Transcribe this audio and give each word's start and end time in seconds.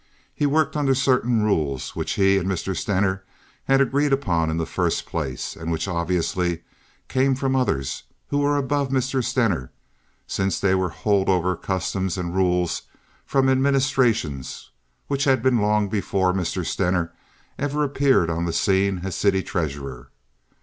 He 0.33 0.47
worked 0.47 0.75
under 0.75 0.95
certain 0.95 1.43
rules 1.43 1.95
which 1.95 2.13
he 2.13 2.39
and 2.39 2.49
Mr. 2.49 2.75
Stener 2.75 3.23
had 3.65 3.81
agreed 3.81 4.11
upon 4.11 4.49
in 4.49 4.57
the 4.57 4.65
first 4.65 5.05
place, 5.05 5.55
and 5.55 5.71
which 5.71 5.87
obviously 5.87 6.63
came 7.07 7.35
from 7.35 7.55
others, 7.55 8.01
who 8.29 8.39
were 8.39 8.57
above 8.57 8.89
Mr. 8.89 9.23
Stener, 9.23 9.71
since 10.25 10.59
they 10.59 10.73
were 10.73 10.89
hold 10.89 11.29
over 11.29 11.55
customs 11.55 12.17
and 12.17 12.35
rules 12.35 12.81
from 13.27 13.47
administrations, 13.47 14.71
which 15.05 15.25
had 15.25 15.43
been 15.43 15.61
long 15.61 15.87
before 15.87 16.33
Mr. 16.33 16.65
Stener 16.65 17.13
ever 17.59 17.83
appeared 17.83 18.31
on 18.31 18.45
the 18.45 18.53
scene 18.53 19.01
as 19.03 19.15
city 19.15 19.43
treasurer. 19.43 20.09